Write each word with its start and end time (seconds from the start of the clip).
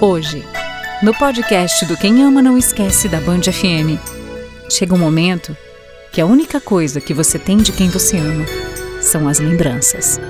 Hoje, 0.00 0.44
no 1.02 1.12
podcast 1.12 1.84
do 1.86 1.96
Quem 1.96 2.22
Ama 2.22 2.40
Não 2.40 2.56
Esquece 2.56 3.08
da 3.08 3.20
Band 3.20 3.42
FM, 3.42 3.98
chega 4.70 4.94
um 4.94 4.98
momento 4.98 5.56
que 6.12 6.20
a 6.20 6.26
única 6.26 6.60
coisa 6.60 7.00
que 7.00 7.12
você 7.12 7.36
tem 7.36 7.56
de 7.56 7.72
quem 7.72 7.88
você 7.88 8.16
ama 8.16 8.44
são 9.02 9.26
as 9.26 9.40
lembranças. 9.40 10.20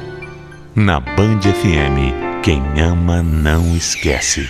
Na 0.75 0.99
Band 0.99 1.41
FM, 1.43 2.43
quem 2.43 2.63
ama 2.81 3.23
não 3.23 3.77
esquece. 3.77 4.49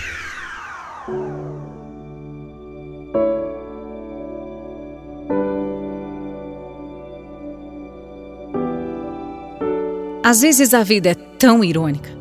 Às 10.23 10.39
vezes 10.39 10.73
a 10.73 10.81
vida 10.81 11.09
é 11.09 11.15
tão 11.15 11.61
irônica. 11.61 12.18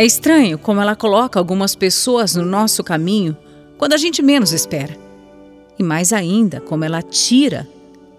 É 0.00 0.04
estranho 0.04 0.56
como 0.56 0.80
ela 0.80 0.94
coloca 0.94 1.40
algumas 1.40 1.74
pessoas 1.74 2.36
no 2.36 2.44
nosso 2.44 2.84
caminho 2.84 3.36
quando 3.76 3.94
a 3.94 3.96
gente 3.96 4.22
menos 4.22 4.52
espera. 4.52 4.96
E 5.76 5.82
mais 5.82 6.12
ainda, 6.12 6.60
como 6.60 6.84
ela 6.84 7.02
tira 7.02 7.68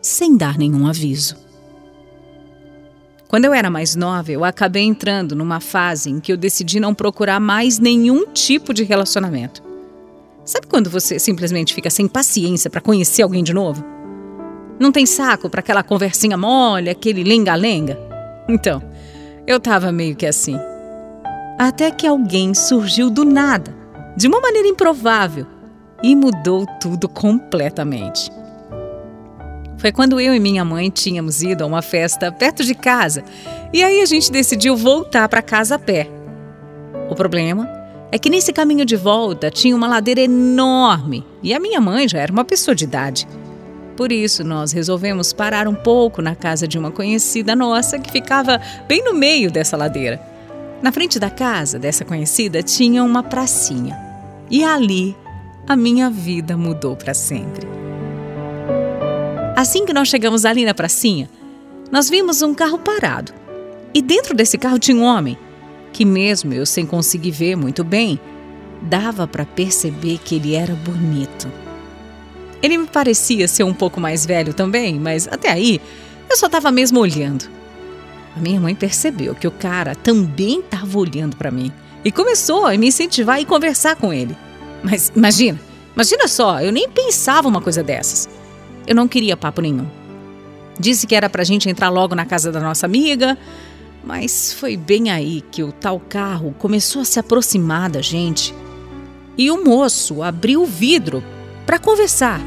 sem 0.02 0.35
dar 0.35 0.57
nenhum 0.57 0.85
aviso. 0.85 1.38
Quando 3.30 3.45
eu 3.45 3.53
era 3.53 3.69
mais 3.69 3.95
nova, 3.95 4.30
eu 4.30 4.44
acabei 4.44 4.83
entrando 4.83 5.33
numa 5.38 5.61
fase 5.61 6.09
em 6.09 6.19
que 6.19 6.33
eu 6.33 6.38
decidi 6.38 6.81
não 6.81 6.94
procurar 6.94 7.39
mais 7.39 7.80
nenhum 7.80 8.25
tipo 8.25 8.73
de 8.73 8.83
relacionamento. 8.83 9.63
Sabe 10.44 10.67
quando 10.67 10.89
você 10.89 11.17
simplesmente 11.17 11.73
fica 11.73 11.89
sem 11.89 12.09
paciência 12.09 12.69
para 12.69 12.81
conhecer 12.81 13.22
alguém 13.22 13.44
de 13.44 13.53
novo? 13.53 13.85
Não 14.77 14.91
tem 14.91 15.05
saco 15.05 15.50
para 15.50 15.61
aquela 15.61 15.83
conversinha 15.83 16.35
mole, 16.35 16.89
aquele 16.89 17.23
lenga-lenga? 17.23 17.97
Então, 18.50 18.83
eu 19.47 19.61
tava 19.61 19.94
meio 19.94 20.16
que 20.16 20.25
assim. 20.25 20.59
Até 21.60 21.92
que 21.92 22.08
alguém 22.08 22.54
surgiu 22.54 23.10
do 23.10 23.26
nada, 23.26 23.76
de 24.16 24.30
uma 24.30 24.40
maneira 24.40 24.70
improvável, 24.70 25.46
e 26.02 26.16
mudou 26.16 26.66
tudo 26.80 27.10
completamente. 27.10 28.32
Foi 29.78 29.92
quando 29.92 30.22
eu 30.22 30.34
e 30.34 30.40
minha 30.40 30.64
mãe 30.64 30.90
tínhamos 30.90 31.44
ido 31.44 31.66
a 31.66 31.68
uma 31.68 31.81
festa 31.81 32.31
perto 32.31 32.64
de 32.64 32.74
casa 32.74 33.25
e 33.74 33.84
aí 33.84 34.00
a 34.02 34.06
gente 34.06 34.31
decidiu 34.31 34.78
voltar 34.78 35.28
para 35.28 35.42
casa 35.42 35.75
a 35.75 35.80
pé. 35.80 36.09
O 37.09 37.16
problema 37.16 37.69
é 38.09 38.18
que 38.18 38.30
nesse 38.30 38.53
caminho 38.53 38.86
de 38.86 38.96
volta 38.96 39.52
tinha 39.52 39.75
uma 39.75 39.90
ladeira 39.90 40.22
enorme 40.22 41.25
e 41.44 41.53
a 41.53 41.59
minha 41.59 41.81
mãe 41.81 42.08
já 42.08 42.19
era 42.19 42.31
uma 42.31 42.46
pessoa 42.46 42.74
de 42.74 42.86
idade. 42.86 43.28
Por 43.98 44.14
isso, 44.14 44.46
nós 44.46 44.72
resolvemos 44.72 45.34
parar 45.34 45.68
um 45.68 45.75
pouco 45.75 46.22
na 46.22 46.36
casa 46.36 46.66
de 46.66 46.80
uma 46.80 46.90
conhecida 46.90 47.53
nossa 47.53 48.00
que 48.00 48.09
ficava 48.09 48.62
bem 48.88 49.03
no 49.03 49.14
meio 49.14 49.52
dessa 49.52 49.75
ladeira. 49.75 50.28
Na 50.81 50.91
frente 50.91 51.19
da 51.19 51.29
casa 51.29 51.78
dessa 51.78 52.06
conhecida 52.06 52.63
tinha 52.63 53.03
uma 53.03 53.22
pracinha. 53.22 53.97
E 54.50 54.63
ali 54.63 55.16
a 55.67 55.75
minha 55.75 56.09
vida 56.09 56.56
mudou 56.56 56.95
para 56.95 57.13
sempre. 57.13 57.67
Assim 59.56 59.85
que 59.85 59.94
nós 59.94 60.07
chegamos 60.07 60.45
ali 60.45 60.63
na 60.63 60.73
pracinha, 60.73 61.29
nós 61.91 62.09
vimos 62.09 62.41
um 62.41 62.53
carro 62.53 62.79
parado. 62.79 63.34
E 63.94 64.01
dentro 64.01 64.34
desse 64.34 64.57
carro 64.57 64.79
tinha 64.79 64.95
um 64.95 65.03
homem, 65.03 65.38
que 65.91 66.06
mesmo 66.06 66.53
eu 66.53 66.66
sem 66.66 66.85
conseguir 66.85 67.31
ver 67.31 67.57
muito 67.57 67.84
bem, 67.84 68.19
dava 68.81 69.28
para 69.28 69.45
perceber 69.45 70.18
que 70.23 70.35
ele 70.35 70.56
era 70.56 70.73
bonito. 70.73 71.51
Ele 72.63 72.78
me 72.78 72.88
parecia 72.88 73.47
ser 73.47 73.63
um 73.63 73.73
pouco 73.73 74.00
mais 74.00 74.25
velho 74.25 74.53
também, 74.53 74.97
mas 74.97 75.28
até 75.28 75.51
aí 75.51 75.81
eu 76.29 76.38
só 76.38 76.45
estava 76.45 76.72
mesmo 76.72 77.00
olhando. 77.00 77.59
A 78.35 78.40
minha 78.40 78.59
mãe 78.59 78.75
percebeu 78.75 79.35
que 79.35 79.47
o 79.47 79.51
cara 79.51 79.95
também 79.95 80.59
estava 80.59 80.97
olhando 80.97 81.35
para 81.35 81.51
mim 81.51 81.72
e 82.03 82.12
começou 82.12 82.66
a 82.66 82.78
me 82.78 82.88
incentivar 82.88 83.41
e 83.41 83.45
conversar 83.45 83.95
com 83.95 84.13
ele. 84.13 84.35
Mas 84.84 85.12
imagina, 85.16 85.59
imagina 85.94 86.28
só, 86.28 86.62
eu 86.62 86.72
nem 86.72 86.88
pensava 86.89 87.47
uma 87.47 87.62
coisa 87.62 87.84
dessas. 87.84 88.29
Eu 88.88 88.95
não 88.95 89.07
queria 89.07 89.35
papo 89.35 89.62
nenhum. 89.62 89.88
Disse 90.79 91.06
que 91.06 91.16
era 91.16 91.29
pra 91.29 91.44
gente 91.44 91.69
entrar 91.69 91.89
logo 91.89 92.16
na 92.16 92.25
casa 92.25 92.51
da 92.51 92.59
nossa 92.59 92.85
amiga, 92.85 93.38
mas 94.03 94.53
foi 94.53 94.78
bem 94.78 95.09
aí 95.12 95.41
que 95.51 95.62
o 95.62 95.72
tal 95.72 96.00
carro 96.00 96.56
começou 96.57 97.01
a 97.01 97.06
se 97.06 97.19
aproximar 97.19 97.89
da 97.89 98.01
gente. 98.01 98.53
E 99.38 99.51
o 99.51 99.63
moço 99.63 100.23
abriu 100.23 100.63
o 100.63 100.66
vidro 100.66 101.23
para 101.66 101.79
conversar. 101.79 102.41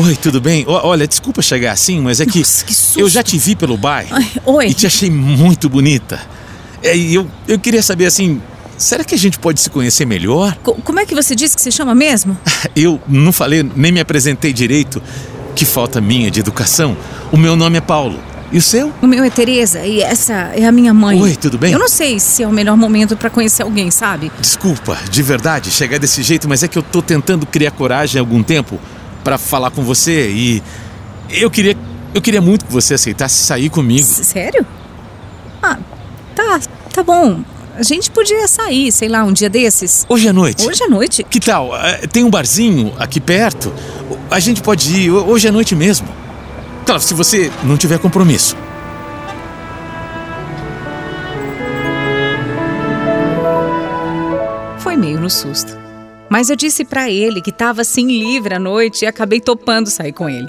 Oi, 0.00 0.14
tudo 0.16 0.40
bem? 0.40 0.64
O- 0.66 0.70
Olha, 0.86 1.06
desculpa 1.08 1.42
chegar 1.42 1.72
assim, 1.72 2.00
mas 2.00 2.20
é 2.20 2.26
que, 2.26 2.38
Nossa, 2.38 2.64
que 2.64 2.74
susto. 2.74 3.00
eu 3.00 3.08
já 3.08 3.22
te 3.22 3.36
vi 3.38 3.56
pelo 3.56 3.76
bairro 3.76 4.10
Ai, 4.14 4.30
oi. 4.44 4.66
e 4.68 4.74
te 4.74 4.86
achei 4.86 5.10
muito 5.10 5.68
bonita. 5.68 6.20
É, 6.82 6.96
E 6.96 7.14
eu, 7.14 7.26
eu 7.48 7.58
queria 7.58 7.82
saber 7.82 8.06
assim, 8.06 8.40
será 8.76 9.02
que 9.02 9.14
a 9.14 9.18
gente 9.18 9.38
pode 9.40 9.60
se 9.60 9.68
conhecer 9.70 10.06
melhor? 10.06 10.56
Co- 10.62 10.74
como 10.84 11.00
é 11.00 11.06
que 11.06 11.14
você 11.14 11.34
disse 11.34 11.56
que 11.56 11.62
se 11.62 11.72
chama 11.72 11.94
mesmo? 11.96 12.38
Eu 12.76 13.00
não 13.08 13.32
falei, 13.32 13.68
nem 13.74 13.90
me 13.90 13.98
apresentei 14.00 14.52
direito. 14.52 15.02
Que 15.56 15.64
falta 15.64 16.00
minha 16.00 16.30
de 16.30 16.38
educação. 16.38 16.96
O 17.32 17.36
meu 17.36 17.56
nome 17.56 17.78
é 17.78 17.80
Paulo. 17.80 18.20
E 18.52 18.58
o 18.58 18.62
seu? 18.62 18.92
O 19.02 19.06
meu 19.08 19.24
é 19.24 19.28
Tereza 19.30 19.84
e 19.84 20.00
essa 20.00 20.32
é 20.54 20.64
a 20.64 20.70
minha 20.70 20.94
mãe. 20.94 21.20
Oi, 21.20 21.34
tudo 21.34 21.58
bem? 21.58 21.72
Eu 21.72 21.78
não 21.80 21.88
sei 21.88 22.20
se 22.20 22.44
é 22.44 22.46
o 22.46 22.52
melhor 22.52 22.76
momento 22.76 23.16
para 23.16 23.28
conhecer 23.28 23.62
alguém, 23.64 23.90
sabe? 23.90 24.30
Desculpa, 24.40 24.96
de 25.10 25.22
verdade, 25.22 25.70
chegar 25.72 25.98
desse 25.98 26.22
jeito, 26.22 26.48
mas 26.48 26.62
é 26.62 26.68
que 26.68 26.78
eu 26.78 26.82
tô 26.82 27.02
tentando 27.02 27.44
criar 27.44 27.72
coragem 27.72 28.18
há 28.20 28.22
algum 28.22 28.42
tempo 28.42 28.78
pra 29.28 29.36
falar 29.36 29.70
com 29.70 29.82
você 29.82 30.30
e 30.30 30.62
eu 31.28 31.50
queria 31.50 31.76
eu 32.14 32.22
queria 32.22 32.40
muito 32.40 32.64
que 32.64 32.72
você 32.72 32.94
aceitasse 32.94 33.44
sair 33.44 33.68
comigo. 33.68 34.06
Sério? 34.06 34.66
Ah, 35.62 35.76
tá, 36.34 36.58
tá 36.94 37.02
bom. 37.02 37.42
A 37.76 37.82
gente 37.82 38.10
podia 38.10 38.48
sair, 38.48 38.90
sei 38.90 39.06
lá, 39.06 39.22
um 39.24 39.32
dia 39.32 39.50
desses. 39.50 40.06
Hoje 40.08 40.26
à 40.26 40.32
noite. 40.32 40.66
Hoje 40.66 40.82
à 40.82 40.88
noite? 40.88 41.22
Que 41.28 41.38
tal? 41.38 41.76
Eh, 41.76 42.06
Tem 42.06 42.24
um 42.24 42.30
barzinho 42.30 42.94
aqui 42.98 43.20
perto. 43.20 43.70
A 44.30 44.40
gente 44.40 44.62
pode 44.62 44.90
ir 44.98 45.10
ho- 45.10 45.26
hoje 45.28 45.46
à 45.46 45.52
noite 45.52 45.76
mesmo. 45.76 46.08
Claro, 46.86 47.02
se 47.02 47.12
você 47.12 47.52
não 47.62 47.76
tiver 47.76 47.98
compromisso. 47.98 48.56
Foi 54.78 54.96
meio 54.96 55.20
no 55.20 55.28
susto. 55.30 55.77
Mas 56.30 56.50
eu 56.50 56.56
disse 56.56 56.84
pra 56.84 57.10
ele 57.10 57.40
que 57.40 57.50
tava 57.52 57.80
assim 57.80 58.06
livre 58.06 58.54
à 58.54 58.58
noite 58.58 59.04
e 59.04 59.06
acabei 59.06 59.40
topando 59.40 59.88
sair 59.88 60.12
com 60.12 60.28
ele. 60.28 60.48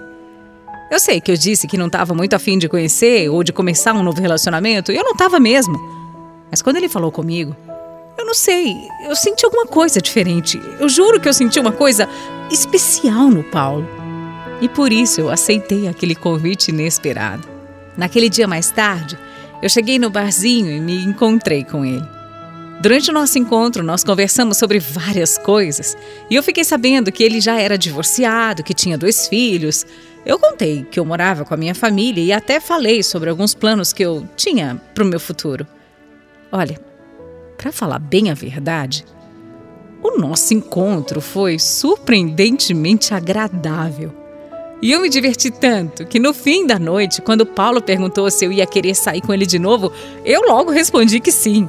Eu 0.92 1.00
sei 1.00 1.22
que 1.22 1.32
eu 1.32 1.38
disse 1.38 1.68
que 1.68 1.78
não 1.78 1.90
tava 1.90 2.16
muito 2.16 2.34
afim 2.34 2.58
de 2.58 2.68
conhecer 2.68 3.30
ou 3.30 3.44
de 3.44 3.54
começar 3.54 3.94
um 3.94 4.04
novo 4.04 4.20
relacionamento, 4.20 4.92
e 4.92 4.98
eu 4.98 5.04
não 5.04 5.16
tava 5.16 5.40
mesmo. 5.40 5.80
Mas 6.50 6.62
quando 6.62 6.78
ele 6.78 6.90
falou 6.90 7.12
comigo, 7.12 7.56
eu 8.18 8.26
não 8.26 8.34
sei, 8.34 8.76
eu 9.06 9.16
senti 9.16 9.46
alguma 9.46 9.68
coisa 9.68 10.02
diferente. 10.02 10.60
Eu 10.80 10.90
juro 10.90 11.20
que 11.20 11.30
eu 11.30 11.34
senti 11.34 11.60
uma 11.60 11.72
coisa 11.72 12.10
especial 12.52 13.30
no 13.30 13.44
Paulo. 13.44 13.88
E 14.60 14.68
por 14.68 14.92
isso 14.92 15.22
eu 15.22 15.30
aceitei 15.30 15.88
aquele 15.88 16.16
convite 16.16 16.70
inesperado. 16.70 17.48
Naquele 17.96 18.28
dia 18.28 18.48
mais 18.48 18.72
tarde, 18.72 19.18
eu 19.62 19.70
cheguei 19.70 20.00
no 20.00 20.10
barzinho 20.10 20.72
e 20.72 20.82
me 20.82 21.06
encontrei 21.06 21.64
com 21.64 21.86
ele. 21.86 22.19
Durante 22.80 23.12
o 23.12 23.14
nosso 23.14 23.38
encontro, 23.38 23.84
nós 23.84 24.06
conversamos 24.06 24.56
sobre 24.56 24.80
várias 24.80 25.38
coisas 25.38 25.98
e 26.30 26.36
eu 26.36 26.42
fiquei 26.42 26.64
sabendo 26.64 27.12
que 27.12 27.22
ele 27.22 27.42
já 27.42 27.60
era 27.60 27.78
divorciado, 27.78 28.64
que 28.64 28.74
tinha 28.74 28.98
dois 28.98 29.28
filhos. 29.28 29.86
Eu 30.26 30.40
contei 30.40 30.86
que 30.90 30.98
eu 30.98 31.04
morava 31.04 31.44
com 31.44 31.54
a 31.54 31.58
minha 31.58 31.76
família 31.76 32.24
e 32.24 32.32
até 32.32 32.62
falei 32.62 33.04
sobre 33.04 33.30
alguns 33.30 33.54
planos 33.54 33.92
que 33.92 34.02
eu 34.02 34.26
tinha 34.38 34.82
para 34.96 35.04
o 35.04 35.08
meu 35.08 35.20
futuro. 35.20 35.68
Olha, 36.50 36.80
para 37.58 37.70
falar 37.74 38.00
bem 38.00 38.32
a 38.32 38.34
verdade, 38.34 39.04
o 40.02 40.18
nosso 40.18 40.54
encontro 40.54 41.20
foi 41.20 41.60
surpreendentemente 41.60 43.14
agradável. 43.14 44.14
E 44.82 44.94
eu 44.94 45.02
me 45.02 45.10
diverti 45.10 45.52
tanto 45.52 46.06
que 46.06 46.18
no 46.18 46.34
fim 46.34 46.66
da 46.66 46.80
noite, 46.80 47.22
quando 47.22 47.46
Paulo 47.46 47.82
perguntou 47.82 48.32
se 48.32 48.46
eu 48.46 48.54
ia 48.54 48.66
querer 48.66 48.96
sair 48.96 49.20
com 49.20 49.34
ele 49.34 49.46
de 49.46 49.60
novo, 49.60 49.92
eu 50.24 50.44
logo 50.48 50.72
respondi 50.72 51.20
que 51.20 51.34
sim. 51.34 51.68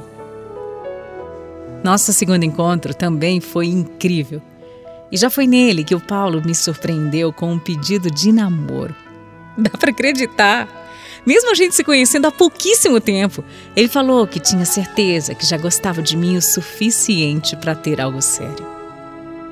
Nosso 1.83 2.13
segundo 2.13 2.43
encontro 2.43 2.93
também 2.93 3.41
foi 3.41 3.67
incrível. 3.67 4.41
E 5.11 5.17
já 5.17 5.29
foi 5.29 5.47
nele 5.47 5.83
que 5.83 5.95
o 5.95 5.99
Paulo 5.99 6.41
me 6.45 6.55
surpreendeu 6.55 7.33
com 7.33 7.51
um 7.51 7.59
pedido 7.59 8.09
de 8.09 8.31
namoro. 8.31 8.95
Dá 9.57 9.71
para 9.71 9.91
acreditar? 9.91 10.67
Mesmo 11.25 11.51
a 11.51 11.55
gente 11.55 11.75
se 11.75 11.83
conhecendo 11.83 12.27
há 12.27 12.31
pouquíssimo 12.31 12.99
tempo, 12.99 13.43
ele 13.75 13.87
falou 13.87 14.25
que 14.25 14.39
tinha 14.39 14.65
certeza 14.65 15.35
que 15.35 15.45
já 15.45 15.57
gostava 15.57 16.01
de 16.01 16.17
mim 16.17 16.37
o 16.37 16.41
suficiente 16.41 17.55
para 17.55 17.75
ter 17.75 18.01
algo 18.01 18.21
sério. 18.21 18.65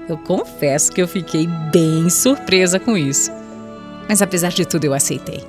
Eu 0.07 0.17
confesso 0.17 0.91
que 0.91 1.01
eu 1.01 1.07
fiquei 1.07 1.45
bem 1.71 2.09
surpresa 2.09 2.79
com 2.79 2.97
isso. 2.97 3.31
Mas 4.07 4.23
apesar 4.23 4.49
de 4.49 4.65
tudo, 4.65 4.85
eu 4.85 4.93
aceitei. 4.93 5.43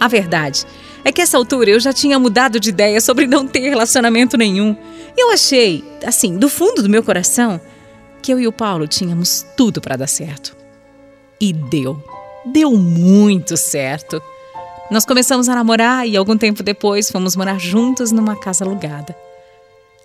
A 0.00 0.08
verdade 0.08 0.64
é 1.04 1.12
que 1.12 1.20
essa 1.20 1.36
altura 1.36 1.70
eu 1.70 1.80
já 1.80 1.92
tinha 1.92 2.18
mudado 2.18 2.60
de 2.60 2.70
ideia 2.70 3.00
sobre 3.00 3.26
não 3.26 3.46
ter 3.46 3.68
relacionamento 3.68 4.36
nenhum. 4.36 4.76
Eu 5.16 5.32
achei, 5.32 5.84
assim, 6.04 6.36
do 6.36 6.48
fundo 6.48 6.82
do 6.82 6.88
meu 6.88 7.02
coração, 7.02 7.60
que 8.22 8.32
eu 8.32 8.38
e 8.38 8.46
o 8.46 8.52
Paulo 8.52 8.86
tínhamos 8.86 9.44
tudo 9.56 9.80
para 9.80 9.96
dar 9.96 10.06
certo. 10.06 10.56
E 11.40 11.52
deu. 11.52 12.02
Deu 12.46 12.72
muito 12.72 13.56
certo. 13.56 14.22
Nós 14.90 15.04
começamos 15.04 15.48
a 15.48 15.54
namorar 15.54 16.06
e 16.06 16.16
algum 16.16 16.36
tempo 16.36 16.62
depois 16.62 17.10
fomos 17.10 17.34
morar 17.34 17.58
juntos 17.58 18.12
numa 18.12 18.36
casa 18.36 18.64
alugada. 18.64 19.16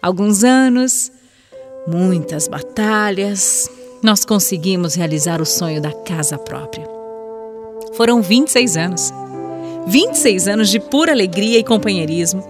Alguns 0.02 0.44
anos, 0.44 1.12
muitas 1.88 2.48
batalhas, 2.48 3.70
nós 4.02 4.24
conseguimos 4.24 4.96
realizar 4.96 5.42
o 5.42 5.46
sonho 5.46 5.82
da 5.82 5.92
casa 5.92 6.38
própria. 6.38 6.88
Foram 7.94 8.22
26 8.22 8.78
anos. 8.78 9.14
26 9.90 10.50
anos 10.50 10.70
de 10.70 10.82
pura 10.82 11.14
alegria 11.14 11.58
e 11.58 11.64
companheirismo. 11.64 12.44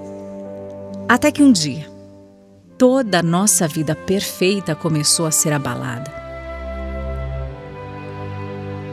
Até 1.07 1.31
que 1.31 1.43
um 1.43 1.51
dia, 1.51 1.87
toda 2.79 3.19
a 3.19 3.23
nossa 3.23 3.67
vida 3.67 3.95
perfeita 3.95 4.73
começou 4.73 5.27
a 5.27 5.31
ser 5.31 5.53
abalada. 5.53 6.11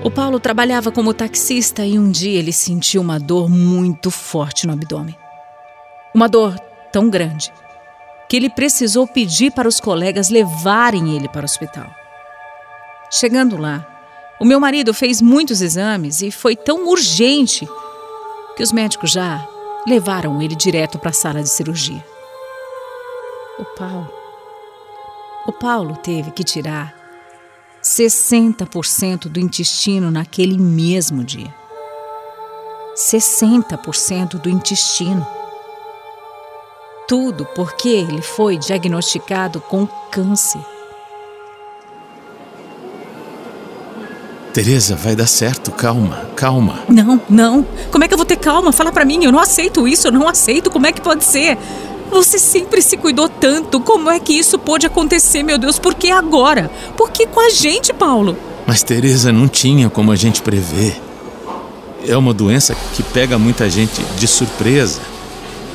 O 0.05 0.11
Paulo 0.11 0.39
trabalhava 0.39 0.93
como 0.93 1.15
taxista 1.15 1.87
e 1.87 1.99
um 1.99 2.11
dia 2.11 2.39
ele 2.39 2.53
sentiu 2.53 3.01
uma 3.01 3.19
dor 3.19 3.49
muito 3.49 4.11
forte 4.11 4.67
no 4.67 4.75
abdômen. 4.75 5.17
Uma 6.15 6.29
dor 6.29 6.55
tão 6.93 7.09
grande 7.09 7.51
que 8.29 8.37
ele 8.37 8.51
precisou 8.51 9.07
pedir 9.07 9.53
para 9.53 9.67
os 9.67 9.81
colegas 9.81 10.29
levarem 10.29 11.17
ele 11.17 11.31
para 11.31 11.43
o 11.43 11.45
hospital. 11.47 11.91
Chegando 13.11 13.57
lá, 13.57 13.87
o 14.39 14.45
meu 14.45 14.61
marido 14.61 14.93
fez 14.93 15.23
muitos 15.23 15.63
exames 15.63 16.21
e 16.21 16.31
foi 16.31 16.55
tão 16.55 16.87
urgente 16.89 17.67
que 18.57 18.63
os 18.63 18.73
médicos 18.73 19.11
já 19.11 19.47
levaram 19.87 20.41
ele 20.41 20.55
direto 20.55 20.99
para 20.99 21.11
a 21.11 21.13
sala 21.13 21.43
de 21.43 21.49
cirurgia. 21.49 22.05
O 23.59 23.65
Paulo. 23.65 24.13
O 25.47 25.53
Paulo 25.53 25.97
teve 25.97 26.31
que 26.31 26.43
tirar 26.43 26.95
60% 27.83 29.29
do 29.29 29.39
intestino 29.39 30.11
naquele 30.11 30.59
mesmo 30.59 31.23
dia. 31.23 31.55
60% 32.97 34.41
do 34.41 34.49
intestino. 34.49 35.27
Tudo 37.07 37.45
porque 37.55 37.89
ele 37.89 38.23
foi 38.23 38.57
diagnosticado 38.57 39.61
com 39.61 39.87
câncer. 40.11 40.74
Teresa, 44.55 44.95
vai 44.95 45.17
dar 45.17 45.27
certo, 45.27 45.73
calma, 45.73 46.29
calma. 46.37 46.85
Não, 46.89 47.21
não. 47.29 47.67
Como 47.91 48.05
é 48.05 48.07
que 48.07 48.15
eu 48.15 48.17
vou 48.17 48.25
ter 48.25 48.37
calma? 48.37 48.71
Fala 48.71 48.93
para 48.93 49.05
mim, 49.05 49.25
eu 49.25 49.33
não 49.33 49.41
aceito 49.41 49.89
isso, 49.89 50.07
eu 50.07 50.13
não 50.13 50.29
aceito. 50.29 50.71
Como 50.71 50.87
é 50.87 50.93
que 50.93 51.01
pode 51.01 51.25
ser? 51.25 51.59
Você 52.09 52.39
sempre 52.39 52.81
se 52.81 52.97
cuidou 52.97 53.29
tanto. 53.29 53.81
Como 53.81 54.09
é 54.09 54.21
que 54.21 54.33
isso 54.33 54.57
pode 54.57 54.87
acontecer, 54.87 55.43
meu 55.43 55.59
Deus? 55.59 55.81
Por 55.81 55.93
que 55.95 56.09
agora? 56.09 56.71
Por 56.97 57.11
que 57.11 57.27
com 57.27 57.41
a 57.41 57.51
gente, 57.51 57.93
Paulo? 57.93 58.39
Mas 58.65 58.85
Teresa 58.85 59.33
não 59.33 59.49
tinha 59.49 59.91
como 59.91 60.13
a 60.13 60.17
gente 60.17 60.41
prever. 60.41 61.03
É 62.07 62.17
uma 62.17 62.33
doença 62.33 62.77
que 62.95 63.03
pega 63.03 63.37
muita 63.37 63.69
gente 63.69 64.01
de 64.17 64.29
surpresa. 64.29 65.01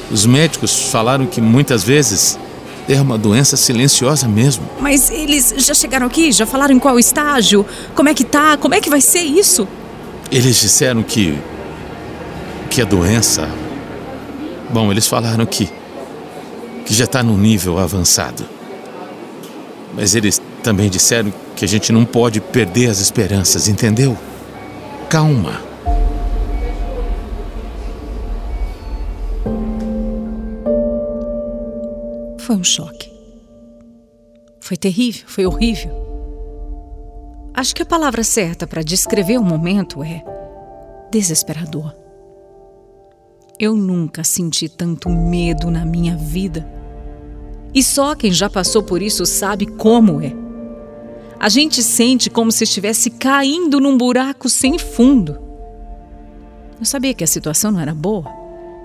Os 0.09 0.25
médicos 0.25 0.83
falaram 0.83 1.25
que 1.25 1.41
muitas 1.41 1.83
vezes 1.83 2.39
é 2.89 3.01
uma 3.01 3.17
doença 3.17 3.55
silenciosa 3.55 4.27
mesmo. 4.27 4.67
Mas 4.79 5.09
eles 5.09 5.53
já 5.57 5.73
chegaram 5.73 6.07
aqui? 6.07 6.31
Já 6.31 6.45
falaram 6.45 6.73
em 6.75 6.79
qual 6.79 6.99
estágio? 6.99 7.65
Como 7.95 8.09
é 8.09 8.13
que 8.13 8.23
tá? 8.23 8.57
Como 8.57 8.73
é 8.73 8.81
que 8.81 8.89
vai 8.89 9.01
ser 9.01 9.21
isso? 9.21 9.67
Eles 10.31 10.59
disseram 10.59 11.03
que. 11.03 11.37
que 12.69 12.81
a 12.81 12.85
doença. 12.85 13.47
Bom, 14.71 14.91
eles 14.91 15.07
falaram 15.07 15.45
que 15.45 15.69
que 16.89 16.95
já 16.95 17.05
está 17.05 17.21
num 17.21 17.37
nível 17.37 17.77
avançado. 17.77 18.43
Mas 19.95 20.15
eles 20.15 20.41
também 20.63 20.89
disseram 20.89 21.31
que 21.55 21.63
a 21.63 21.67
gente 21.67 21.91
não 21.91 22.03
pode 22.03 22.41
perder 22.41 22.89
as 22.89 22.99
esperanças, 22.99 23.67
entendeu? 23.67 24.17
Calma. 25.07 25.68
Foi 32.49 32.55
um 32.55 32.63
choque. 32.63 33.13
Foi 34.59 34.75
terrível, 34.75 35.23
foi 35.27 35.45
horrível. 35.45 35.91
Acho 37.53 37.75
que 37.75 37.83
a 37.83 37.85
palavra 37.85 38.23
certa 38.23 38.65
para 38.65 38.81
descrever 38.81 39.37
o 39.37 39.43
momento 39.43 40.03
é 40.03 40.23
desesperador. 41.11 41.93
Eu 43.59 43.75
nunca 43.75 44.23
senti 44.23 44.67
tanto 44.67 45.09
medo 45.09 45.69
na 45.69 45.85
minha 45.85 46.17
vida 46.17 46.67
e 47.71 47.83
só 47.83 48.15
quem 48.15 48.31
já 48.31 48.49
passou 48.49 48.81
por 48.81 48.99
isso 48.99 49.27
sabe 49.27 49.67
como 49.67 50.19
é. 50.19 50.33
A 51.39 51.49
gente 51.49 51.83
sente 51.83 52.31
como 52.31 52.51
se 52.51 52.63
estivesse 52.63 53.11
caindo 53.11 53.79
num 53.79 53.95
buraco 53.95 54.49
sem 54.49 54.79
fundo. 54.79 55.39
Eu 56.79 56.85
sabia 56.85 57.13
que 57.13 57.23
a 57.23 57.27
situação 57.27 57.69
não 57.69 57.79
era 57.79 57.93
boa. 57.93 58.38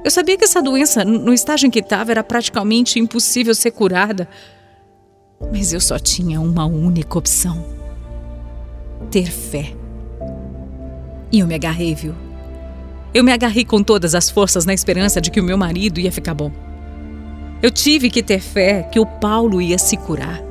Eu 0.04 0.10
sabia 0.10 0.36
que 0.36 0.44
essa 0.44 0.62
doença, 0.62 1.02
no 1.02 1.32
estágio 1.32 1.66
em 1.66 1.70
que 1.70 1.78
estava, 1.78 2.10
era 2.10 2.22
praticamente 2.22 3.00
impossível 3.00 3.54
ser 3.54 3.70
curada. 3.70 4.28
Mas 5.50 5.72
eu 5.72 5.80
só 5.80 5.98
tinha 5.98 6.38
uma 6.42 6.66
única 6.66 7.18
opção: 7.18 7.64
ter 9.10 9.30
fé. 9.30 9.74
E 11.32 11.40
eu 11.40 11.46
me 11.46 11.54
agarrei, 11.54 11.94
viu? 11.94 12.14
Eu 13.14 13.24
me 13.24 13.32
agarrei 13.32 13.64
com 13.64 13.82
todas 13.82 14.14
as 14.14 14.28
forças 14.28 14.66
na 14.66 14.74
esperança 14.74 15.22
de 15.22 15.30
que 15.30 15.40
o 15.40 15.44
meu 15.44 15.56
marido 15.56 15.98
ia 15.98 16.12
ficar 16.12 16.34
bom. 16.34 16.52
Eu 17.62 17.70
tive 17.70 18.10
que 18.10 18.22
ter 18.22 18.40
fé 18.40 18.82
que 18.82 19.00
o 19.00 19.06
Paulo 19.06 19.62
ia 19.62 19.78
se 19.78 19.96
curar. 19.96 20.42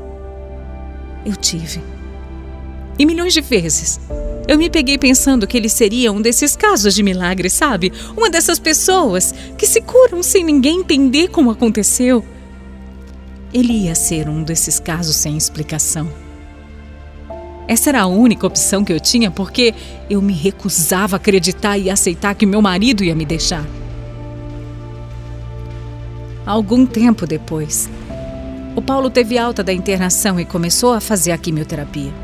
Eu 1.23 1.35
tive. 1.35 1.92
E 2.97 3.05
milhões 3.05 3.33
de 3.33 3.41
vezes 3.41 3.99
eu 4.47 4.57
me 4.57 4.69
peguei 4.69 4.97
pensando 4.97 5.47
que 5.47 5.55
ele 5.55 5.69
seria 5.69 6.11
um 6.11 6.21
desses 6.21 6.55
casos 6.55 6.93
de 6.93 7.01
milagre, 7.01 7.49
sabe? 7.49 7.93
Uma 8.15 8.29
dessas 8.29 8.59
pessoas 8.59 9.33
que 9.57 9.65
se 9.65 9.81
curam 9.81 10.21
sem 10.21 10.43
ninguém 10.43 10.81
entender 10.81 11.29
como 11.29 11.49
aconteceu. 11.49 12.23
Ele 13.53 13.85
ia 13.85 13.95
ser 13.95 14.27
um 14.27 14.43
desses 14.43 14.79
casos 14.79 15.15
sem 15.15 15.37
explicação. 15.37 16.09
Essa 17.67 17.91
era 17.91 18.01
a 18.01 18.07
única 18.07 18.45
opção 18.45 18.83
que 18.83 18.91
eu 18.91 18.99
tinha 18.99 19.31
porque 19.31 19.73
eu 20.09 20.21
me 20.21 20.33
recusava 20.33 21.15
a 21.15 21.17
acreditar 21.17 21.77
e 21.77 21.89
aceitar 21.89 22.35
que 22.35 22.45
meu 22.45 22.61
marido 22.61 23.03
ia 23.03 23.15
me 23.15 23.25
deixar. 23.25 23.65
Algum 26.45 26.85
tempo 26.85 27.25
depois, 27.25 27.89
o 28.75 28.81
Paulo 28.81 29.09
teve 29.09 29.37
alta 29.37 29.63
da 29.63 29.71
internação 29.71 30.37
e 30.37 30.43
começou 30.43 30.91
a 30.91 30.99
fazer 30.99 31.31
a 31.31 31.37
quimioterapia. 31.37 32.22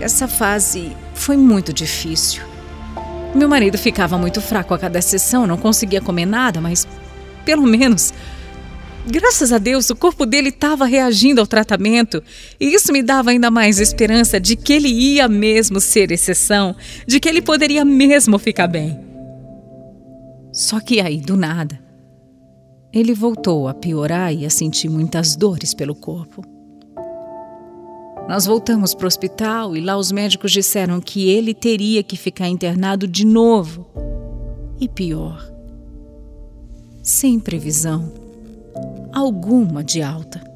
Essa 0.00 0.26
fase 0.26 0.96
foi 1.14 1.36
muito 1.36 1.74
difícil. 1.74 2.42
Meu 3.34 3.48
marido 3.48 3.76
ficava 3.76 4.16
muito 4.16 4.40
fraco 4.40 4.72
a 4.72 4.78
cada 4.78 5.00
sessão, 5.02 5.46
não 5.46 5.58
conseguia 5.58 6.00
comer 6.00 6.24
nada, 6.24 6.60
mas 6.60 6.88
pelo 7.44 7.66
menos, 7.66 8.12
graças 9.06 9.52
a 9.52 9.58
Deus, 9.58 9.90
o 9.90 9.94
corpo 9.94 10.24
dele 10.24 10.48
estava 10.48 10.86
reagindo 10.86 11.40
ao 11.40 11.46
tratamento 11.46 12.22
e 12.58 12.74
isso 12.74 12.92
me 12.92 13.02
dava 13.02 13.30
ainda 13.30 13.50
mais 13.50 13.78
esperança 13.78 14.40
de 14.40 14.56
que 14.56 14.72
ele 14.72 14.88
ia 14.88 15.28
mesmo 15.28 15.80
ser 15.80 16.10
exceção, 16.10 16.74
de 17.06 17.20
que 17.20 17.28
ele 17.28 17.42
poderia 17.42 17.84
mesmo 17.84 18.38
ficar 18.38 18.66
bem. 18.66 18.98
Só 20.50 20.80
que 20.80 21.00
aí, 21.00 21.20
do 21.20 21.36
nada, 21.36 21.78
ele 22.92 23.14
voltou 23.14 23.68
a 23.68 23.74
piorar 23.74 24.34
e 24.34 24.44
a 24.44 24.50
sentir 24.50 24.88
muitas 24.88 25.36
dores 25.36 25.72
pelo 25.74 25.94
corpo. 25.94 26.59
Nós 28.30 28.46
voltamos 28.46 28.94
para 28.94 29.06
o 29.06 29.08
hospital 29.08 29.76
e 29.76 29.80
lá 29.80 29.96
os 29.96 30.12
médicos 30.12 30.52
disseram 30.52 31.00
que 31.00 31.28
ele 31.28 31.52
teria 31.52 32.00
que 32.00 32.16
ficar 32.16 32.46
internado 32.46 33.08
de 33.08 33.26
novo. 33.26 33.84
E 34.80 34.88
pior, 34.88 35.44
sem 37.02 37.40
previsão 37.40 38.12
alguma 39.12 39.82
de 39.82 40.00
alta. 40.00 40.48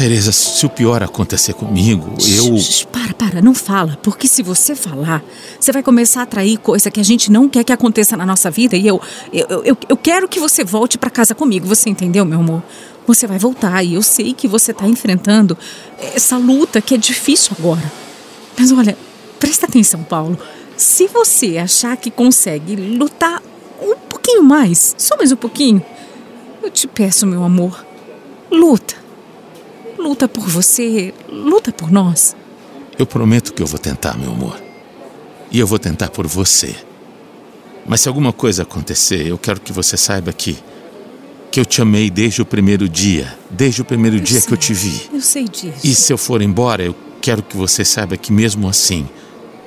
Teresa, 0.00 0.32
se 0.32 0.64
o 0.64 0.70
pior 0.70 1.02
acontecer 1.02 1.52
comigo, 1.52 2.14
eu. 2.26 2.56
Shhh, 2.56 2.86
para, 2.86 3.12
para, 3.12 3.42
não 3.42 3.54
fala, 3.54 3.98
porque 4.02 4.26
se 4.26 4.42
você 4.42 4.74
falar, 4.74 5.22
você 5.60 5.72
vai 5.72 5.82
começar 5.82 6.20
a 6.20 6.22
atrair 6.22 6.56
coisa 6.56 6.90
que 6.90 6.98
a 6.98 7.02
gente 7.02 7.30
não 7.30 7.46
quer 7.50 7.62
que 7.64 7.70
aconteça 7.70 8.16
na 8.16 8.24
nossa 8.24 8.50
vida 8.50 8.78
e 8.78 8.86
eu. 8.86 8.98
Eu, 9.30 9.62
eu, 9.62 9.76
eu 9.90 9.96
quero 9.98 10.26
que 10.26 10.40
você 10.40 10.64
volte 10.64 10.96
para 10.96 11.10
casa 11.10 11.34
comigo, 11.34 11.66
você 11.66 11.90
entendeu, 11.90 12.24
meu 12.24 12.40
amor? 12.40 12.62
Você 13.06 13.26
vai 13.26 13.38
voltar 13.38 13.82
e 13.82 13.92
eu 13.92 14.00
sei 14.00 14.32
que 14.32 14.48
você 14.48 14.70
está 14.70 14.86
enfrentando 14.86 15.54
essa 16.14 16.38
luta 16.38 16.80
que 16.80 16.94
é 16.94 16.96
difícil 16.96 17.54
agora. 17.58 17.92
Mas 18.58 18.72
olha, 18.72 18.96
presta 19.38 19.66
atenção, 19.66 20.02
Paulo. 20.02 20.38
Se 20.78 21.08
você 21.08 21.58
achar 21.58 21.94
que 21.98 22.10
consegue 22.10 22.74
lutar 22.74 23.42
um 23.82 23.96
pouquinho 24.08 24.42
mais, 24.42 24.94
só 24.96 25.18
mais 25.18 25.30
um 25.30 25.36
pouquinho, 25.36 25.84
eu 26.62 26.70
te 26.70 26.88
peço, 26.88 27.26
meu 27.26 27.44
amor, 27.44 27.84
luta 28.50 28.99
Luta 30.00 30.26
por 30.26 30.48
você, 30.48 31.12
luta 31.28 31.70
por 31.70 31.92
nós. 31.92 32.34
Eu 32.98 33.04
prometo 33.04 33.52
que 33.52 33.62
eu 33.62 33.66
vou 33.66 33.78
tentar, 33.78 34.16
meu 34.16 34.32
amor. 34.32 34.58
E 35.52 35.58
eu 35.58 35.66
vou 35.66 35.78
tentar 35.78 36.08
por 36.08 36.26
você. 36.26 36.74
Mas 37.86 38.00
se 38.00 38.08
alguma 38.08 38.32
coisa 38.32 38.62
acontecer, 38.62 39.26
eu 39.26 39.36
quero 39.36 39.60
que 39.60 39.72
você 39.72 39.98
saiba 39.98 40.32
que 40.32 40.56
que 41.50 41.58
eu 41.58 41.66
te 41.66 41.82
amei 41.82 42.08
desde 42.08 42.40
o 42.40 42.46
primeiro 42.46 42.88
dia, 42.88 43.36
desde 43.50 43.82
o 43.82 43.84
primeiro 43.84 44.18
eu 44.18 44.20
dia 44.20 44.38
sei, 44.38 44.46
que 44.46 44.54
eu 44.54 44.56
te 44.56 44.72
vi. 44.72 45.10
Eu 45.12 45.20
sei 45.20 45.48
disso. 45.48 45.80
E 45.82 45.94
se 45.96 46.12
eu 46.12 46.16
for 46.16 46.40
embora, 46.40 46.82
eu 46.84 46.94
quero 47.20 47.42
que 47.42 47.56
você 47.56 47.84
saiba 47.84 48.16
que 48.16 48.32
mesmo 48.32 48.68
assim, 48.68 49.06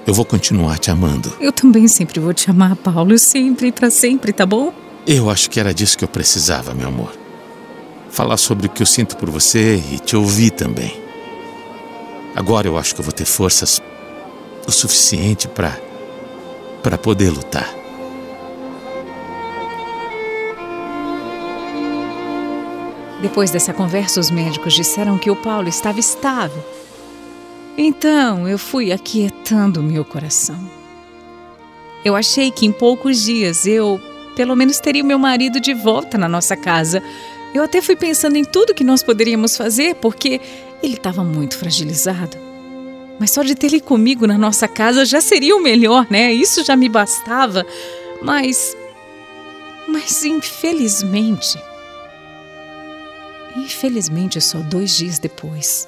eu 0.07 0.13
vou 0.13 0.23
continuar 0.23 0.79
te 0.79 0.89
amando. 0.89 1.31
Eu 1.41 1.51
também 1.51 1.87
sempre 1.89 2.21
vou 2.21 2.33
te 2.33 2.49
amar, 2.49 2.77
Paulo, 2.77 3.19
sempre 3.19 3.69
para 3.69 3.91
sempre, 3.91 4.31
tá 4.31 4.45
bom? 4.45 4.73
Eu 5.05 5.29
acho 5.29 5.49
que 5.49 5.59
era 5.59 5.73
disso 5.73 5.97
que 5.97 6.05
eu 6.05 6.07
precisava, 6.07 6.73
meu 6.73 6.87
amor 6.87 7.22
falar 8.13 8.37
sobre 8.37 8.67
o 8.67 8.69
que 8.69 8.83
eu 8.83 8.85
sinto 8.85 9.17
por 9.17 9.29
você 9.31 9.75
e 9.91 9.97
te 9.97 10.15
ouvir 10.15 10.51
também. 10.51 11.01
Agora 12.35 12.67
eu 12.67 12.77
acho 12.77 12.93
que 12.93 13.01
eu 13.01 13.03
vou 13.03 13.11
ter 13.11 13.25
forças 13.25 13.81
o 14.67 14.71
suficiente 14.71 15.47
para 15.47 15.77
para 16.83 16.97
poder 16.97 17.29
lutar. 17.31 17.73
Depois 23.21 23.49
dessa 23.49 23.73
conversa, 23.73 24.19
os 24.19 24.29
médicos 24.29 24.73
disseram 24.73 25.17
que 25.17 25.31
o 25.31 25.35
Paulo 25.35 25.69
estava 25.69 25.99
estável. 25.99 26.63
Então 27.77 28.47
eu 28.47 28.59
fui 28.59 28.91
aquietando 28.91 29.81
meu 29.81 30.03
coração. 30.03 30.59
Eu 32.03 32.17
achei 32.17 32.51
que 32.51 32.65
em 32.65 32.71
poucos 32.71 33.23
dias 33.23 33.65
eu, 33.65 33.99
pelo 34.35 34.57
menos, 34.57 34.79
teria 34.79 35.03
meu 35.05 35.17
marido 35.17 35.59
de 35.59 35.73
volta 35.73 36.17
na 36.17 36.27
nossa 36.27 36.57
casa 36.57 37.01
eu 37.53 37.63
até 37.63 37.81
fui 37.81 37.95
pensando 37.95 38.35
em 38.35 38.43
tudo 38.43 38.73
que 38.73 38.83
nós 38.83 39.03
poderíamos 39.03 39.55
fazer, 39.55 39.95
porque 39.95 40.41
ele 40.81 40.95
estava 40.95 41.23
muito 41.23 41.57
fragilizado. 41.57 42.35
Mas 43.19 43.31
só 43.31 43.43
de 43.43 43.55
ter 43.55 43.67
ele 43.67 43.79
comigo 43.79 44.25
na 44.25 44.37
nossa 44.37 44.67
casa 44.67 45.05
já 45.05 45.21
seria 45.21 45.55
o 45.55 45.61
melhor, 45.61 46.07
né? 46.09 46.33
Isso 46.33 46.63
já 46.63 46.75
me 46.75 46.89
bastava. 46.89 47.65
Mas. 48.21 48.75
Mas 49.87 50.25
infelizmente. 50.25 51.61
Infelizmente, 53.55 54.41
só 54.41 54.57
dois 54.59 54.97
dias 54.97 55.19
depois. 55.19 55.87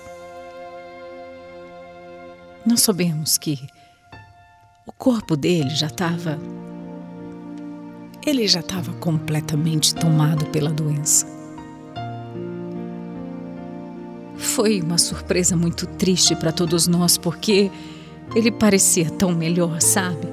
Nós 2.63 2.81
soubemos 2.81 3.37
que 3.37 3.59
o 4.85 4.91
corpo 4.91 5.35
dele 5.35 5.71
já 5.71 5.87
estava. 5.87 6.39
Ele 8.25 8.47
já 8.47 8.59
estava 8.59 8.93
completamente 8.93 9.93
tomado 9.95 10.45
pela 10.47 10.69
doença. 10.71 11.34
Foi 14.37 14.81
uma 14.81 14.97
surpresa 14.97 15.55
muito 15.55 15.85
triste 15.85 16.35
para 16.35 16.51
todos 16.51 16.87
nós, 16.87 17.17
porque 17.17 17.71
ele 18.35 18.51
parecia 18.51 19.09
tão 19.09 19.31
melhor, 19.31 19.81
sabe? 19.81 20.27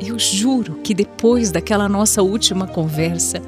Eu 0.00 0.18
juro 0.18 0.74
que 0.82 0.94
depois 0.94 1.50
daquela 1.50 1.88
nossa 1.88 2.22
última 2.22 2.66
conversa, 2.66 3.40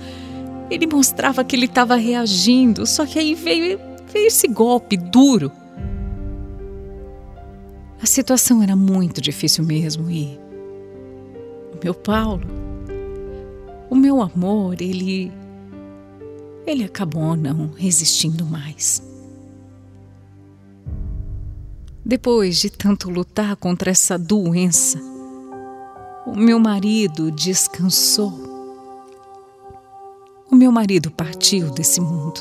ele 0.70 0.86
mostrava 0.86 1.44
que 1.44 1.54
ele 1.54 1.66
estava 1.66 1.96
reagindo, 1.96 2.86
só 2.86 3.04
que 3.06 3.18
aí 3.18 3.34
veio, 3.34 3.78
veio 4.12 4.26
esse 4.26 4.48
golpe 4.48 4.96
duro. 4.96 5.50
A 8.00 8.06
situação 8.06 8.62
era 8.62 8.76
muito 8.76 9.20
difícil 9.20 9.64
mesmo 9.64 10.10
e. 10.10 10.38
O 11.74 11.78
meu 11.82 11.94
Paulo, 11.94 12.46
o 13.90 13.94
meu 13.94 14.20
amor, 14.20 14.80
ele. 14.80 15.32
Ele 16.66 16.82
acabou 16.82 17.36
não 17.36 17.70
resistindo 17.76 18.44
mais. 18.44 19.05
Depois 22.08 22.58
de 22.58 22.70
tanto 22.70 23.10
lutar 23.10 23.56
contra 23.56 23.90
essa 23.90 24.16
doença, 24.16 24.96
o 26.24 26.36
meu 26.36 26.56
marido 26.56 27.32
descansou. 27.32 28.32
O 30.48 30.54
meu 30.54 30.70
marido 30.70 31.10
partiu 31.10 31.68
desse 31.68 32.00
mundo. 32.00 32.40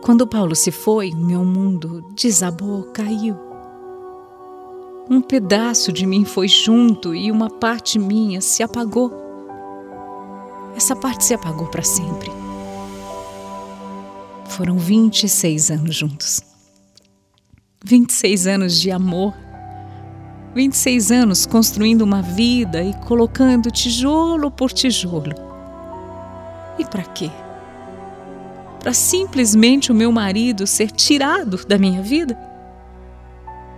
Quando 0.00 0.26
Paulo 0.26 0.56
se 0.56 0.70
foi, 0.70 1.10
meu 1.10 1.44
mundo 1.44 2.02
desabou, 2.16 2.84
caiu. 2.84 3.36
Um 5.10 5.20
pedaço 5.20 5.92
de 5.92 6.06
mim 6.06 6.24
foi 6.24 6.48
junto 6.48 7.14
e 7.14 7.30
uma 7.30 7.50
parte 7.50 7.98
minha 7.98 8.40
se 8.40 8.62
apagou. 8.62 9.12
Essa 10.74 10.96
parte 10.96 11.26
se 11.26 11.34
apagou 11.34 11.66
para 11.66 11.82
sempre. 11.82 12.30
Foram 14.48 14.78
26 14.78 15.70
anos 15.72 15.94
juntos. 15.94 16.49
26 17.82 18.46
anos 18.46 18.78
de 18.78 18.90
amor. 18.90 19.34
26 20.54 21.10
anos 21.12 21.46
construindo 21.46 22.02
uma 22.02 22.20
vida 22.20 22.82
e 22.82 22.92
colocando 23.06 23.70
tijolo 23.70 24.50
por 24.50 24.70
tijolo. 24.70 25.34
E 26.78 26.84
para 26.84 27.04
quê? 27.04 27.30
Para 28.80 28.92
simplesmente 28.92 29.90
o 29.90 29.94
meu 29.94 30.12
marido 30.12 30.66
ser 30.66 30.90
tirado 30.90 31.64
da 31.66 31.78
minha 31.78 32.02
vida? 32.02 32.38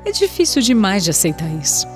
É 0.04 0.11
difícil 0.11 0.61
demais 0.62 1.04
de 1.04 1.11
aceitar 1.11 1.49
isso. 1.61 1.87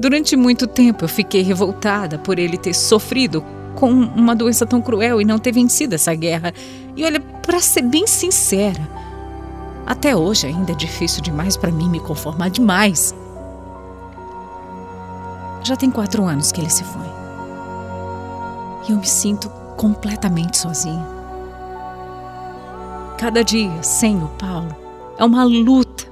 Durante 0.00 0.36
muito 0.36 0.66
tempo 0.66 1.04
eu 1.04 1.08
fiquei 1.08 1.42
revoltada 1.42 2.18
por 2.18 2.38
ele 2.38 2.56
ter 2.56 2.74
sofrido 2.74 3.44
com 3.74 3.90
uma 3.90 4.34
doença 4.34 4.64
tão 4.64 4.80
cruel 4.80 5.20
e 5.20 5.24
não 5.24 5.38
ter 5.38 5.52
vencido 5.52 5.94
essa 5.94 6.14
guerra. 6.14 6.54
E 6.96 7.04
olha, 7.04 7.20
para 7.20 7.60
ser 7.60 7.82
bem 7.82 8.06
sincera, 8.06 9.07
até 9.88 10.14
hoje 10.14 10.46
ainda 10.46 10.72
é 10.72 10.74
difícil 10.74 11.22
demais 11.22 11.56
para 11.56 11.72
mim 11.72 11.88
me 11.88 11.98
conformar 11.98 12.50
demais. 12.50 13.14
Já 15.62 15.76
tem 15.76 15.90
quatro 15.90 16.26
anos 16.26 16.52
que 16.52 16.60
ele 16.60 16.68
se 16.68 16.84
foi. 16.84 17.08
E 18.86 18.92
eu 18.92 18.98
me 18.98 19.06
sinto 19.06 19.48
completamente 19.78 20.58
sozinha. 20.58 21.06
Cada 23.16 23.42
dia 23.42 23.82
sem 23.82 24.22
o 24.22 24.28
Paulo 24.38 24.76
é 25.16 25.24
uma 25.24 25.42
luta. 25.42 26.04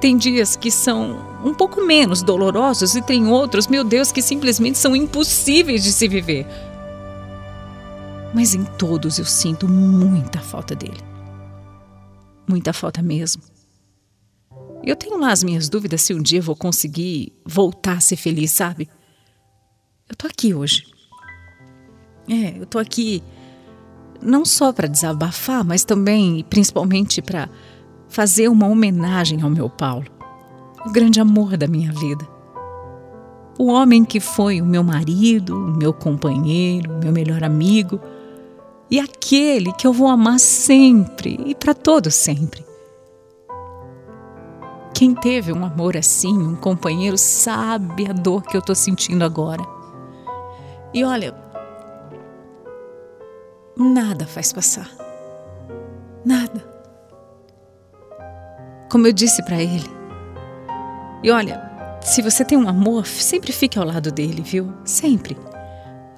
Tem 0.00 0.16
dias 0.16 0.56
que 0.56 0.70
são 0.70 1.18
um 1.44 1.52
pouco 1.52 1.84
menos 1.84 2.22
dolorosos 2.22 2.96
e 2.96 3.02
tem 3.02 3.28
outros, 3.28 3.66
meu 3.66 3.84
Deus, 3.84 4.10
que 4.10 4.22
simplesmente 4.22 4.78
são 4.78 4.96
impossíveis 4.96 5.82
de 5.82 5.92
se 5.92 6.08
viver. 6.08 6.46
Mas 8.32 8.54
em 8.54 8.64
todos 8.64 9.18
eu 9.18 9.26
sinto 9.26 9.68
muita 9.68 10.38
falta 10.38 10.74
dele 10.74 11.13
muita 12.48 12.72
falta 12.72 13.02
mesmo. 13.02 13.42
Eu 14.82 14.96
tenho 14.96 15.18
lá 15.18 15.32
as 15.32 15.42
minhas 15.42 15.68
dúvidas 15.68 16.02
se 16.02 16.12
um 16.12 16.22
dia 16.22 16.42
vou 16.42 16.54
conseguir 16.54 17.32
voltar 17.44 17.96
a 17.96 18.00
ser 18.00 18.16
feliz, 18.16 18.52
sabe? 18.52 18.88
Eu 20.08 20.14
tô 20.14 20.26
aqui 20.26 20.52
hoje. 20.52 20.84
É, 22.28 22.58
eu 22.58 22.66
tô 22.66 22.78
aqui 22.78 23.22
não 24.20 24.44
só 24.44 24.72
para 24.72 24.88
desabafar, 24.88 25.64
mas 25.64 25.84
também 25.84 26.38
e 26.38 26.44
principalmente 26.44 27.22
para 27.22 27.48
fazer 28.08 28.48
uma 28.48 28.66
homenagem 28.66 29.42
ao 29.42 29.50
meu 29.50 29.68
Paulo, 29.68 30.06
o 30.84 30.92
grande 30.92 31.20
amor 31.20 31.56
da 31.56 31.66
minha 31.66 31.92
vida. 31.92 32.26
O 33.58 33.66
homem 33.66 34.04
que 34.04 34.20
foi 34.20 34.60
o 34.60 34.66
meu 34.66 34.82
marido, 34.82 35.56
o 35.56 35.76
meu 35.76 35.92
companheiro, 35.92 36.92
o 36.92 36.98
meu 36.98 37.12
melhor 37.12 37.42
amigo 37.42 38.00
e 38.90 39.00
aquele 39.00 39.72
que 39.72 39.86
eu 39.86 39.92
vou 39.92 40.08
amar 40.08 40.38
sempre 40.38 41.40
e 41.46 41.54
para 41.54 41.74
todo 41.74 42.10
sempre. 42.10 42.64
Quem 44.94 45.14
teve 45.14 45.52
um 45.52 45.64
amor 45.64 45.96
assim, 45.96 46.36
um 46.36 46.54
companheiro, 46.54 47.18
sabe 47.18 48.08
a 48.08 48.12
dor 48.12 48.42
que 48.42 48.56
eu 48.56 48.62
tô 48.62 48.74
sentindo 48.74 49.24
agora. 49.24 49.62
E 50.92 51.02
olha, 51.02 51.34
nada 53.76 54.26
faz 54.26 54.52
passar. 54.52 54.88
Nada. 56.24 56.64
Como 58.88 59.06
eu 59.06 59.12
disse 59.12 59.44
para 59.44 59.60
ele. 59.60 59.90
E 61.24 61.30
olha, 61.30 61.60
se 62.00 62.22
você 62.22 62.44
tem 62.44 62.56
um 62.56 62.68
amor, 62.68 63.06
sempre 63.06 63.50
fique 63.50 63.78
ao 63.78 63.84
lado 63.84 64.12
dele, 64.12 64.42
viu? 64.42 64.72
Sempre. 64.84 65.36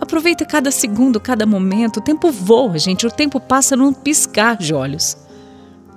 Aproveita 0.07 0.47
cada 0.47 0.71
segundo, 0.71 1.19
cada 1.19 1.45
momento. 1.45 1.97
O 1.97 2.01
tempo 2.01 2.31
voa, 2.31 2.79
gente. 2.79 3.05
O 3.05 3.11
tempo 3.11 3.41
passa 3.41 3.75
num 3.75 3.93
piscar 3.93 4.57
de 4.57 4.73
olhos. 4.73 5.17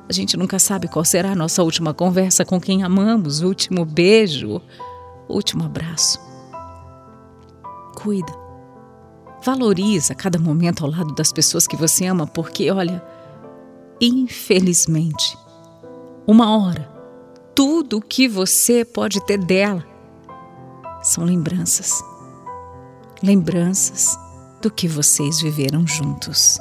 A 0.09 0.11
gente 0.11 0.35
nunca 0.35 0.57
sabe 0.57 0.87
qual 0.87 1.05
será 1.05 1.33
a 1.33 1.35
nossa 1.35 1.61
última 1.61 1.93
conversa 1.93 2.43
com 2.43 2.59
quem 2.59 2.81
amamos, 2.81 3.43
último 3.43 3.85
beijo, 3.85 4.59
último 5.29 5.63
abraço. 5.63 6.19
Cuida. 7.95 8.33
Valoriza 9.45 10.15
cada 10.15 10.39
momento 10.39 10.83
ao 10.83 10.89
lado 10.89 11.13
das 11.13 11.31
pessoas 11.31 11.67
que 11.67 11.77
você 11.77 12.07
ama, 12.07 12.25
porque, 12.25 12.71
olha, 12.71 13.03
infelizmente, 14.01 15.37
uma 16.25 16.57
hora, 16.57 16.91
tudo 17.53 17.97
o 17.97 18.01
que 18.01 18.27
você 18.27 18.83
pode 18.83 19.23
ter 19.27 19.37
dela 19.37 19.85
são 21.03 21.23
lembranças. 21.23 22.08
Lembranças 23.21 24.17
do 24.61 24.71
que 24.71 24.87
vocês 24.87 25.41
viveram 25.41 25.85
juntos. 25.85 26.57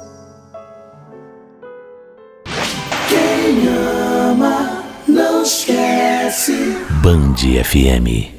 Quem 3.07 3.67
ama 3.67 4.83
não 5.07 5.43
esquece. 5.43 6.77
Band 7.01 7.35
FM. 7.63 8.38